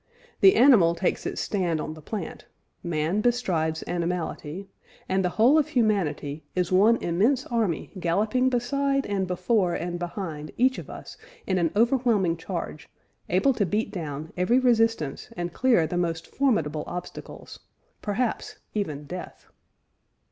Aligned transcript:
The 0.39 0.55
animal 0.55 0.95
takes 0.95 1.27
its 1.27 1.41
stand 1.41 1.79
on 1.79 1.93
the 1.93 2.01
plant, 2.01 2.47
man 2.81 3.21
bestrides 3.21 3.83
animality, 3.85 4.67
and 5.07 5.23
the 5.23 5.29
whole 5.37 5.59
of 5.59 5.67
humanity... 5.67 6.43
is 6.55 6.71
one 6.71 6.95
immense 7.03 7.45
army 7.45 7.91
galloping 7.99 8.49
beside 8.49 9.05
and 9.05 9.27
before 9.27 9.75
and 9.75 9.99
behind 9.99 10.49
each 10.57 10.79
of 10.79 10.89
us 10.89 11.17
in 11.45 11.59
an 11.59 11.69
overwhelming 11.75 12.35
charge, 12.35 12.89
able 13.29 13.53
to 13.53 13.63
beat 13.63 13.91
down 13.91 14.33
every 14.35 14.57
resistance 14.57 15.29
and 15.37 15.53
clear 15.53 15.85
the 15.85 15.97
most 15.97 16.25
formidable 16.25 16.83
obstacles, 16.87 17.59
perhaps 18.01 18.55
even 18.73 19.03
death." 19.03 19.45